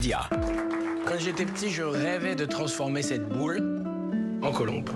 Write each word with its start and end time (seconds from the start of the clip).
Dia. 0.00 0.28
Quand 1.06 1.18
j'étais 1.18 1.44
petit, 1.44 1.70
je 1.70 1.82
rêvais 1.82 2.34
de 2.34 2.46
transformer 2.46 3.02
cette 3.02 3.28
boule 3.28 3.82
en 4.42 4.50
colombe. 4.50 4.88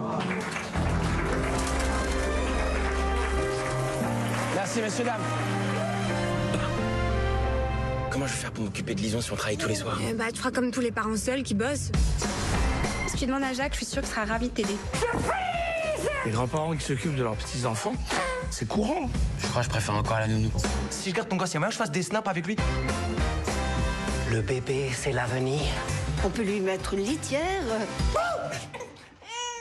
Merci, 4.54 4.80
messieurs, 4.80 5.04
dames. 5.04 5.20
Comment 8.10 8.26
je 8.26 8.32
vais 8.32 8.38
faire 8.38 8.52
pour 8.52 8.64
m'occuper 8.64 8.94
de 8.94 9.00
Lison 9.00 9.20
si 9.20 9.32
on 9.32 9.36
travaille 9.36 9.56
tous 9.56 9.68
les 9.68 9.74
soirs 9.74 9.98
Euh, 10.02 10.14
bah, 10.14 10.24
tu 10.32 10.38
feras 10.38 10.50
comme 10.52 10.70
tous 10.70 10.80
les 10.80 10.92
parents 10.92 11.16
seuls 11.16 11.42
qui 11.42 11.54
bossent. 11.54 11.90
Si 13.08 13.16
tu 13.16 13.26
demandes 13.26 13.42
à 13.42 13.52
Jacques, 13.52 13.72
je 13.72 13.78
suis 13.78 13.86
sûre 13.86 14.02
qu'il 14.02 14.10
sera 14.10 14.24
ravi 14.24 14.48
de 14.48 14.54
t'aider. 14.54 14.76
Les 16.24 16.30
grands-parents 16.30 16.74
qui 16.74 16.84
s'occupent 16.84 17.16
de 17.16 17.22
leurs 17.22 17.36
petits-enfants, 17.36 17.94
c'est 18.50 18.66
courant. 18.66 19.10
Je 19.38 19.46
crois 19.48 19.60
que 19.60 19.66
je 19.66 19.70
préfère 19.70 19.94
encore 19.96 20.18
la 20.18 20.28
nounou. 20.28 20.50
Si 20.90 21.10
je 21.10 21.14
garde 21.14 21.28
ton 21.28 21.36
gosse, 21.36 21.50
il 21.50 21.54
y 21.54 21.56
a 21.56 21.60
moyen 21.60 21.68
que 21.68 21.74
je 21.74 21.78
fasse 21.78 21.90
des 21.90 22.02
snaps 22.02 22.28
avec 22.28 22.46
lui? 22.46 22.56
Le 24.34 24.42
bébé, 24.42 24.90
c'est 24.92 25.12
l'avenir. 25.12 25.60
On 26.24 26.28
peut 26.28 26.42
lui 26.42 26.58
mettre 26.58 26.94
une 26.94 27.04
litière. 27.04 27.62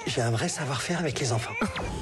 J'ai 0.08 0.22
un 0.22 0.32
vrai 0.32 0.50
savoir-faire 0.50 0.98
avec 1.00 1.20
les 1.20 1.32
enfants. 1.32 1.54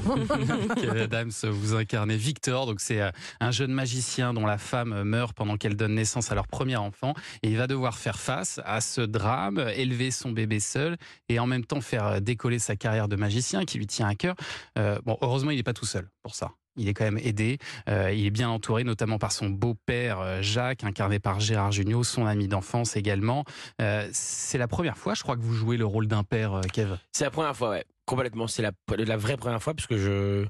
Kev 0.78 1.02
Adams, 1.02 1.32
vous 1.44 1.76
incarnez 1.76 2.16
Victor, 2.16 2.66
donc 2.68 2.80
c'est 2.80 3.02
euh, 3.02 3.12
un 3.42 3.52
jeune 3.52 3.74
magicien 3.74 4.34
dont 4.34 4.46
la 4.46 4.58
femme 4.58 5.04
meurt 5.04 5.36
pendant 5.36 5.58
qu'elle 5.58 5.76
donne 5.76 5.96
naissance 5.96 6.32
à 6.32 6.36
leur 6.36 6.48
premier 6.48 6.78
enfant, 6.78 7.14
et 7.44 7.50
il 7.50 7.58
va 7.58 7.68
devoir 7.68 7.98
faire 7.98 8.18
face 8.18 8.62
à 8.64 8.80
ce 8.80 9.02
drame, 9.02 9.60
élever 9.76 10.10
son 10.10 10.32
bébé 10.32 10.62
seul, 10.62 10.96
et 11.28 11.40
en 11.40 11.48
même 11.48 11.66
temps 11.66 11.82
faire 11.82 12.06
euh, 12.06 12.20
décoller 12.22 12.58
sa 12.58 12.78
carrière 12.78 13.10
de 13.10 13.18
magicien 13.18 13.66
qui 13.66 13.80
lui 13.80 13.88
tient 13.88 14.08
à 14.08 14.16
cœur. 14.16 14.36
Euh, 14.80 14.98
bon, 15.06 15.18
heureusement, 15.20 15.52
il 15.52 15.58
n'est 15.58 15.64
pas 15.64 15.74
tout 15.74 15.86
seul 15.86 16.08
pour 16.24 16.36
ça. 16.36 16.52
Il 16.78 16.88
est 16.88 16.94
quand 16.94 17.04
même 17.04 17.18
aidé. 17.18 17.58
Euh, 17.90 18.12
il 18.14 18.26
est 18.26 18.30
bien 18.32 18.50
entouré, 18.50 18.84
notamment 18.84 19.18
par 19.18 19.32
son 19.32 19.50
beau-père 19.50 20.20
euh, 20.20 20.42
Jacques, 20.42 20.84
incarné 20.84 21.20
par 21.20 21.40
Gérard 21.40 21.72
Jugnot, 21.72 22.04
son 22.04 22.26
ami 22.26 22.48
d'enfance 22.48 22.96
également. 22.96 23.44
Euh, 23.82 24.08
c'est 24.14 24.58
la 24.58 24.68
première 24.68 24.98
fois, 24.98 25.14
je 25.14 25.24
crois, 25.24 25.36
que 25.36 25.42
vous 25.42 25.54
jouez 25.54 25.78
le 25.78 25.86
rôle 25.86 26.08
d'un 26.08 26.24
père, 26.24 26.62
Kev? 26.72 26.96
C'est 27.12 27.26
la 27.26 27.32
première 27.32 27.56
fois, 27.56 27.72
ouais. 27.72 27.86
Complètement. 28.06 28.48
C'est 28.48 28.62
la, 28.62 28.72
la 28.98 29.18
vraie 29.18 29.38
première 29.38 29.62
fois 29.62 29.74
parce 29.74 29.88
que 29.88 29.98
je. 29.98 30.46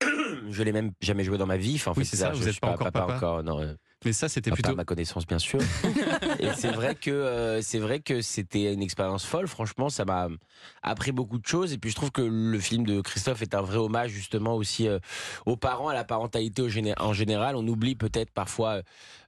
Je 0.50 0.62
l'ai 0.62 0.72
même 0.72 0.92
jamais 1.00 1.24
joué 1.24 1.38
dans 1.38 1.46
ma 1.46 1.56
vie. 1.56 1.74
Enfin, 1.74 1.90
en 1.90 1.94
Oui, 1.94 2.04
fait, 2.04 2.10
c'est 2.10 2.16
ça, 2.22 2.32
je 2.32 2.38
vous 2.38 2.46
êtes 2.46 2.52
suis 2.52 2.60
pas 2.60 2.68
encore 2.70 2.92
papa. 2.92 3.16
encore, 3.16 3.42
non, 3.42 3.74
Mais 4.04 4.12
ça, 4.12 4.28
c'était 4.28 4.52
plutôt. 4.52 4.76
ma 4.76 4.84
connaissance, 4.84 5.26
bien 5.26 5.40
sûr. 5.40 5.58
Et 6.38 6.50
c'est 6.56 6.70
vrai 6.70 6.94
que 6.94 7.10
euh, 7.10 7.60
c'est 7.62 7.80
vrai 7.80 7.98
que 7.98 8.20
c'était 8.20 8.72
une 8.72 8.80
expérience 8.82 9.24
folle. 9.26 9.48
Franchement, 9.48 9.88
ça 9.88 10.04
m'a 10.04 10.28
appris 10.84 11.10
beaucoup 11.10 11.38
de 11.38 11.46
choses. 11.46 11.72
Et 11.72 11.78
puis, 11.78 11.90
je 11.90 11.96
trouve 11.96 12.12
que 12.12 12.22
le 12.22 12.60
film 12.60 12.86
de 12.86 13.00
Christophe 13.00 13.42
est 13.42 13.56
un 13.56 13.60
vrai 13.60 13.78
hommage 13.78 14.10
justement 14.12 14.54
aussi 14.54 14.86
euh, 14.86 15.00
aux 15.46 15.56
parents, 15.56 15.88
à 15.88 15.94
la 15.94 16.04
parentalité 16.04 16.62
au 16.62 16.68
géné- 16.68 16.94
en 16.98 17.12
général. 17.12 17.56
On 17.56 17.66
oublie 17.66 17.96
peut-être 17.96 18.30
parfois 18.30 18.82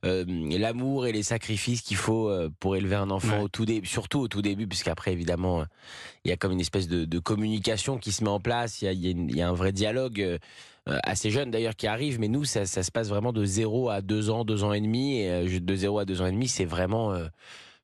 euh, 0.04 0.24
l'amour 0.26 1.04
et 1.06 1.10
les 1.12 1.24
sacrifices 1.24 1.82
qu'il 1.82 1.96
faut 1.96 2.30
pour 2.60 2.76
élever 2.76 2.94
un 2.94 3.10
enfant 3.10 3.38
Ouais. 3.38 3.42
au 3.42 3.48
tout 3.48 3.64
début, 3.64 3.86
surtout 3.88 4.20
au 4.20 4.28
tout 4.28 4.40
début, 4.40 4.68
puisqu'après, 4.68 5.12
évidemment, 5.12 5.64
il 6.24 6.30
y 6.30 6.32
a 6.32 6.36
comme 6.36 6.52
une 6.52 6.60
espèce 6.60 6.86
de, 6.86 7.04
de 7.04 7.18
communication 7.18 7.98
qui 7.98 8.12
se 8.12 8.22
met 8.22 8.30
en 8.30 8.40
place. 8.40 8.82
Il 8.82 8.84
y 8.84 8.88
a, 8.88 8.92
il 8.92 9.00
y 9.04 9.08
a 9.08 9.10
une- 9.10 9.28
il 9.30 9.36
y 9.36 9.42
a 9.42 9.48
un 9.48 9.52
vrai 9.52 9.72
dialogue. 9.72 10.38
Euh, 10.90 10.94
euh, 10.94 10.98
assez 11.02 11.30
jeune 11.30 11.50
d'ailleurs 11.50 11.76
qui 11.76 11.86
arrive, 11.86 12.20
mais 12.20 12.28
nous 12.28 12.44
ça, 12.44 12.66
ça 12.66 12.82
se 12.82 12.90
passe 12.90 13.08
vraiment 13.08 13.32
de 13.32 13.44
0 13.44 13.90
à 13.90 14.00
2 14.00 14.30
ans, 14.30 14.44
2 14.44 14.64
ans 14.64 14.72
et 14.72 14.80
demi, 14.80 15.20
et 15.20 15.30
euh, 15.30 15.60
de 15.60 15.74
0 15.74 15.98
à 16.00 16.04
2 16.04 16.22
ans 16.22 16.26
et 16.26 16.32
demi, 16.32 16.48
c'est 16.48 16.64
vraiment 16.64 17.14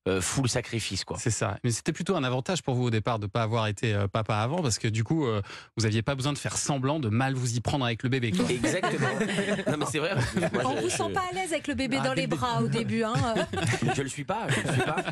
euh, 0.06 0.20
full 0.20 0.48
sacrifice 0.48 1.04
quoi. 1.04 1.16
C'est 1.18 1.30
ça. 1.30 1.58
Mais 1.64 1.70
c'était 1.70 1.92
plutôt 1.92 2.16
un 2.16 2.24
avantage 2.24 2.62
pour 2.62 2.74
vous 2.74 2.84
au 2.84 2.90
départ 2.90 3.18
de 3.18 3.24
ne 3.24 3.30
pas 3.30 3.42
avoir 3.42 3.66
été 3.66 3.92
euh, 3.94 4.06
papa 4.08 4.36
avant 4.36 4.62
parce 4.62 4.78
que 4.78 4.88
du 4.88 5.02
coup, 5.04 5.26
euh, 5.26 5.42
vous 5.76 5.84
n'aviez 5.84 6.02
pas 6.02 6.14
besoin 6.14 6.32
de 6.32 6.38
faire 6.38 6.56
semblant 6.56 7.00
de 7.00 7.08
mal 7.08 7.34
vous 7.34 7.56
y 7.56 7.60
prendre 7.60 7.84
avec 7.84 8.02
le 8.02 8.08
bébé. 8.08 8.30
quoi. 8.32 8.44
Exactement. 8.50 9.08
non 9.70 9.76
mais 9.78 9.86
c'est 9.90 9.98
vrai. 9.98 10.14
Moi, 10.52 10.62
On 10.64 10.76
je- 10.76 10.82
vous 10.82 10.90
sent 10.90 11.12
pas 11.12 11.22
à 11.30 11.34
l'aise 11.34 11.52
avec 11.52 11.66
le 11.68 11.74
bébé 11.74 11.98
Ah, 12.00 12.04
dans 12.08 12.14
les 12.14 12.26
bras 12.26 12.62
au 12.62 12.68
début. 12.68 13.02
Hein. 13.02 13.14
je 13.96 14.02
le 14.02 14.08
suis 14.08 14.24
pas, 14.24 14.46
je 14.48 14.60
le 14.60 14.72
suis 14.72 14.82
pas. 14.82 15.04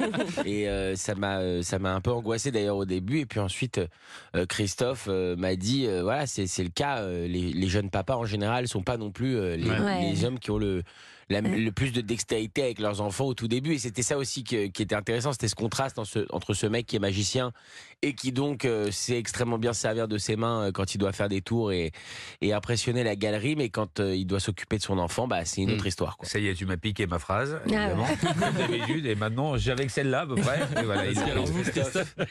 Et 0.44 0.68
euh, 0.68 0.94
ça 0.96 1.14
m'a, 1.14 1.62
ça 1.62 1.78
m'a 1.78 1.92
un 1.94 2.00
peu 2.00 2.12
angoissé 2.12 2.50
d'ailleurs 2.50 2.76
au 2.76 2.84
début. 2.84 3.18
Et 3.20 3.26
puis 3.26 3.40
ensuite, 3.40 3.80
euh, 4.36 4.46
Christophe 4.46 5.06
euh, 5.08 5.34
m'a 5.36 5.56
dit, 5.56 5.86
euh, 5.86 6.02
voilà, 6.02 6.26
c'est, 6.26 6.46
c'est 6.46 6.62
le 6.64 6.70
cas. 6.70 6.98
euh, 6.98 7.26
les, 7.26 7.52
les 7.52 7.68
jeunes 7.68 7.90
papas 7.90 8.16
en 8.16 8.24
général 8.26 8.68
sont 8.68 8.82
pas 8.82 8.96
non 8.96 9.10
plus 9.10 9.36
euh, 9.36 9.56
les, 9.56 9.64
Ouais. 9.70 9.80
Ouais. 9.80 10.10
les 10.12 10.24
hommes 10.24 10.38
qui 10.38 10.50
ont 10.50 10.58
le 10.58 10.82
la- 11.28 11.40
le 11.40 11.70
plus 11.72 11.92
de 11.92 12.00
dextérité 12.00 12.62
avec 12.62 12.78
leurs 12.78 13.00
enfants 13.00 13.26
au 13.26 13.34
tout 13.34 13.48
début. 13.48 13.74
Et 13.74 13.78
c'était 13.78 14.02
ça 14.02 14.16
aussi 14.18 14.44
que- 14.44 14.66
qui 14.68 14.82
était 14.82 14.94
intéressant, 14.94 15.32
c'était 15.32 15.48
ce 15.48 15.54
contraste 15.54 15.98
en 15.98 16.04
ce- 16.04 16.26
entre 16.30 16.54
ce 16.54 16.66
mec 16.66 16.86
qui 16.86 16.96
est 16.96 17.00
magicien 17.00 17.52
et 18.02 18.14
qui 18.14 18.32
donc 18.32 18.64
euh, 18.64 18.90
sait 18.90 19.16
extrêmement 19.18 19.58
bien 19.58 19.72
se 19.72 19.80
servir 19.80 20.08
de 20.08 20.18
ses 20.18 20.36
mains 20.36 20.64
euh, 20.66 20.72
quand 20.72 20.94
il 20.94 20.98
doit 20.98 21.12
faire 21.12 21.28
des 21.28 21.40
tours 21.40 21.72
et, 21.72 21.92
et 22.40 22.52
impressionner 22.52 23.02
la 23.04 23.16
galerie. 23.16 23.56
Mais 23.56 23.68
quand 23.70 24.00
euh, 24.00 24.14
il 24.14 24.26
doit 24.26 24.40
s'occuper 24.40 24.76
de 24.78 24.82
son 24.82 24.98
enfant, 24.98 25.26
bah, 25.26 25.44
c'est 25.44 25.62
une 25.62 25.70
autre 25.72 25.86
histoire. 25.86 26.16
Quoi. 26.16 26.28
Ça 26.28 26.38
y 26.38 26.48
est, 26.48 26.54
tu 26.54 26.66
m'as 26.66 26.76
piqué 26.76 27.06
ma 27.06 27.18
phrase, 27.18 27.58
Ah 27.62 27.66
évidemment, 27.66 28.06
d'habitude, 28.58 29.06
et 29.06 29.14
maintenant 29.14 29.56
j'avais 29.56 29.86
que 29.86 29.92
celle-là 29.92 30.20
à 30.22 30.26
peu 30.26 30.34
près. 30.36 30.60
Et 30.80 30.84
voilà, 30.84 31.02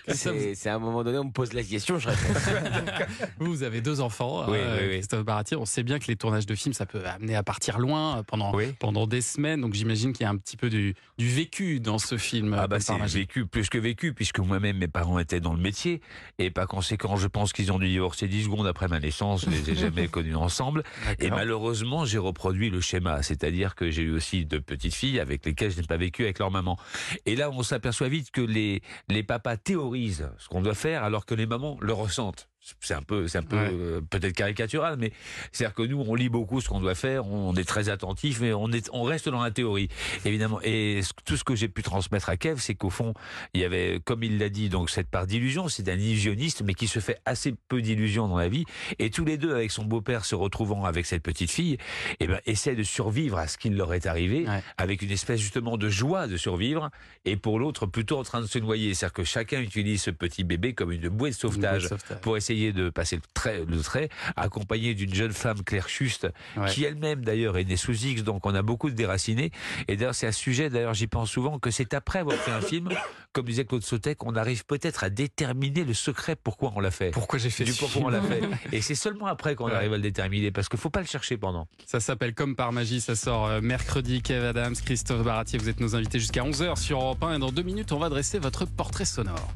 C'est 0.08 0.56
c'est 0.56 0.70
à 0.70 0.76
un 0.76 0.80
moment 0.80 1.04
donné, 1.04 1.18
on 1.18 1.26
me 1.26 1.32
pose 1.32 1.54
la 1.54 1.64
question, 1.64 1.98
je 2.00 2.10
réponds. 2.10 2.40
vous, 3.40 3.46
vous 3.48 3.64
avez 3.64 3.82
deux 3.82 4.02
enfants, 4.02 4.46
Oui, 4.50 4.58
euh, 4.60 4.78
oui, 4.80 4.86
oui. 4.90 4.94
Christophe 4.98 5.24
Baratier. 5.26 5.58
On 5.58 5.66
sait 5.66 5.84
bien 5.84 6.00
que 6.00 6.06
les 6.08 6.16
tournages 6.16 6.46
de 6.46 6.56
films, 6.56 6.74
ça 6.74 6.86
peut 6.86 7.04
amener 7.06 7.36
à 7.36 7.44
partir 7.44 7.80
loin 7.80 8.20
euh, 8.20 8.24
pendant, 8.24 8.54
Oui. 8.54 8.74
Pendant 8.84 9.08
des 9.08 9.22
semaines. 9.22 9.62
Donc 9.62 9.76
j'imagine 9.76 10.12
qu'il 10.12 10.26
y 10.26 10.28
a 10.28 10.30
un 10.30 10.36
petit 10.36 10.58
peu 10.58 10.70
du, 10.70 10.94
du 11.18 11.30
vécu 11.30 11.80
dans 11.80 12.00
ce 12.00 12.18
film. 12.18 12.54
Ah 12.54 12.64
euh, 12.64 12.68
bah 12.68 12.80
Comme 12.86 13.08
c'est 13.08 13.18
vécu, 13.18 13.46
plus 13.46 13.70
que 13.70 13.78
vécu, 13.78 14.14
puisque 14.14 14.40
moi-même 14.40 14.78
mes 14.78 14.90
parents 14.90 15.20
étaient 15.20 15.40
dans 15.40 15.54
le 15.54 15.62
métier, 15.62 16.02
et 16.38 16.52
par 16.52 16.68
conséquent 16.68 17.16
je 17.16 17.30
pense 17.30 17.54
qu'ils 17.54 17.72
ont 17.72 17.80
dû 17.80 17.88
divorcer 17.88 18.28
10 18.28 18.44
secondes 18.44 18.68
après 18.68 18.90
ma 18.90 19.00
naissance, 19.00 19.46
je 19.46 19.52
les 19.52 19.70
ai 19.70 19.76
jamais 19.88 20.10
connus 20.10 20.36
ensemble, 20.36 20.84
et 21.20 21.30
malheureusement 21.30 22.04
j'ai 22.04 22.18
reproduit 22.18 22.70
le 22.70 22.82
schéma, 22.82 23.24
c'est-à-dire 23.24 23.76
que 23.76 23.90
j'ai 23.90 24.02
eu 24.02 24.12
aussi 24.12 24.44
deux 24.44 24.60
petites 24.60 24.96
filles 24.96 25.22
avec 25.22 25.46
lesquelles 25.46 25.72
je 25.72 25.80
n'ai 25.80 25.88
pas 25.88 25.96
vécu 25.96 26.24
avec 26.24 26.40
leur 26.40 26.52
maman. 26.52 26.78
Et 27.26 27.38
là 27.38 27.50
on 27.52 27.64
s'aperçoit 27.64 28.10
vite 28.10 28.32
que 28.32 28.42
les, 28.42 28.82
les 29.08 29.24
papas 29.24 29.56
théorisent 29.56 30.30
ce 30.38 30.50
qu'on 30.50 30.62
doit 30.62 30.74
faire 30.74 31.06
alors 31.06 31.26
que 31.26 31.36
les 31.36 31.46
mamans 31.46 31.78
le 31.80 31.94
ressentent. 31.94 32.50
C'est 32.80 32.94
un 32.94 33.02
peu, 33.02 33.28
c'est 33.28 33.40
un 33.40 33.44
peu 33.44 33.58
Ouais. 33.58 33.70
euh, 33.74 34.02
peut-être 34.10 34.34
caricatural, 34.34 34.96
mais 34.98 35.12
c'est-à-dire 35.52 35.76
que 35.76 35.84
nous, 35.84 36.00
on 36.08 36.16
lit 36.16 36.30
beaucoup 36.30 36.62
ce 36.62 36.70
qu'on 36.70 36.80
doit 36.80 36.96
faire, 36.96 37.28
on 37.28 37.54
est 37.56 37.64
très 37.68 37.90
attentif, 37.90 38.40
mais 38.40 38.54
on 38.54 38.72
est, 38.72 38.90
on 38.94 39.04
reste 39.04 39.28
dans 39.28 39.42
la 39.42 39.52
théorie, 39.52 39.90
évidemment. 40.24 40.60
Et 40.64 41.02
tout 41.26 41.36
ce 41.36 41.44
que 41.44 41.56
j'ai 41.56 41.68
pu 41.68 41.84
transmettre 41.84 42.30
à 42.30 42.38
Kev, 42.38 42.60
c'est 42.62 42.76
qu'au 42.76 42.90
fond, 42.90 43.14
il 43.54 43.60
y 43.62 43.66
avait, 43.66 44.00
comme 44.06 44.24
il 44.24 44.38
l'a 44.40 44.48
dit, 44.50 44.70
donc 44.70 44.90
cette 44.90 45.10
part 45.10 45.28
d'illusion. 45.28 45.68
C'est 45.68 45.90
un 45.90 45.96
illusionniste, 46.00 46.62
mais 46.64 46.74
qui 46.74 46.88
se 46.88 47.00
fait 47.00 47.18
assez 47.26 47.54
peu 47.68 47.82
d'illusions 47.82 48.28
dans 48.30 48.38
la 48.38 48.48
vie. 48.48 48.64
Et 48.98 49.10
tous 49.10 49.26
les 49.26 49.38
deux, 49.38 49.54
avec 49.54 49.70
son 49.72 49.84
beau-père 49.84 50.24
se 50.24 50.36
retrouvant 50.36 50.86
avec 50.86 51.06
cette 51.06 51.22
petite 51.24 51.52
fille, 51.52 51.78
eh 52.22 52.28
ben, 52.28 52.40
essaient 52.46 52.76
de 52.76 52.84
survivre 52.84 53.38
à 53.40 53.48
ce 53.48 53.58
qui 53.58 53.70
leur 53.72 53.94
est 53.94 54.06
arrivé, 54.06 54.46
Ouais. 54.48 54.64
avec 54.78 55.02
une 55.02 55.12
espèce 55.12 55.42
justement 55.42 55.78
de 55.78 55.90
joie 55.90 56.28
de 56.28 56.38
survivre, 56.38 56.90
et 57.26 57.36
pour 57.36 57.60
l'autre, 57.60 57.88
plutôt 57.88 58.18
en 58.20 58.24
train 58.24 58.40
de 58.42 58.46
se 58.48 58.60
noyer. 58.60 58.94
C'est-à-dire 58.94 59.14
que 59.14 59.24
chacun 59.26 59.60
utilise 59.60 60.02
ce 60.04 60.12
petit 60.12 60.44
bébé 60.46 60.74
comme 60.74 60.92
une 60.94 61.10
bouée 61.10 61.32
de 61.32 61.36
sauvetage 61.36 61.88
sauvetage. 61.88 62.20
pour 62.22 62.38
essayer 62.38 62.53
de 62.54 62.90
passer 62.90 63.16
le 63.18 63.22
trait, 63.34 63.64
le 63.68 63.80
trait 63.82 64.10
accompagné 64.36 64.94
d'une 64.94 65.14
jeune 65.14 65.32
femme 65.34 65.64
Claire 65.64 65.88
Juste, 65.88 66.28
Ouais. 66.58 66.70
qui 66.70 66.84
elle-même 66.84 67.24
d'ailleurs 67.26 67.58
est 67.58 67.64
née 67.64 67.78
sous 67.78 67.94
X, 67.94 68.24
donc 68.24 68.46
on 68.46 68.54
a 68.56 68.62
beaucoup 68.62 68.90
de 68.90 68.96
déracinés. 68.96 69.52
Et 69.88 69.96
d'ailleurs, 69.96 70.16
c'est 70.16 70.28
un 70.28 70.32
sujet, 70.32 70.70
d'ailleurs, 70.70 70.94
j'y 70.94 71.08
pense 71.08 71.32
souvent, 71.32 71.60
que 71.60 71.72
c'est 71.72 71.94
après 71.94 72.20
avoir 72.20 72.38
fait 72.38 72.52
un 72.52 72.62
film, 72.62 72.90
comme 73.32 73.46
disait 73.46 73.66
Claude 73.66 73.84
Sautet, 73.84 74.16
qu'on 74.16 74.36
arrive 74.36 74.66
peut-être 74.66 75.04
à 75.04 75.10
déterminer 75.10 75.84
le 75.84 75.94
secret 75.94 76.36
pourquoi 76.36 76.72
on 76.76 76.80
l'a 76.80 76.92
fait. 76.92 77.12
Pourquoi 77.12 77.40
j'ai 77.40 77.50
fait 77.50 77.64
du 77.64 77.74
pourquoi 77.74 78.04
on 78.04 78.10
l'a 78.10 78.22
fait. 78.22 78.42
Et 78.72 78.82
c'est 78.82 78.96
seulement 78.96 79.26
après 79.28 79.56
qu'on 79.56 79.68
Ouais. 79.68 79.74
arrive 79.74 79.94
à 79.94 79.98
le 79.98 80.02
déterminer, 80.04 80.52
parce 80.52 80.70
qu'il 80.70 80.80
faut 80.80 80.90
pas 80.90 81.02
le 81.02 81.08
chercher 81.08 81.38
pendant. 81.38 81.68
Ça 81.86 82.00
s'appelle 82.00 82.34
Comme 82.34 82.56
par 82.56 82.72
magie, 82.72 83.02
ça 83.02 83.16
sort 83.16 83.48
euh, 83.48 83.62
mercredi. 83.62 84.22
Kev 84.22 84.46
Adams, 84.48 84.76
Christophe 84.76 85.24
Baratier, 85.24 85.58
vous 85.60 85.70
êtes 85.70 85.80
nos 85.80 85.96
invités 85.96 86.20
jusqu'à 86.20 86.42
11h 86.44 86.78
sur 86.78 87.00
Europe 87.00 87.24
1 87.24 87.36
et 87.36 87.40
dans 87.40 87.52
deux 87.52 87.64
minutes, 87.64 87.92
on 87.92 88.00
va 88.00 88.10
dresser 88.10 88.40
votre 88.40 88.66
portrait 88.66 89.06
sonore. 89.06 89.54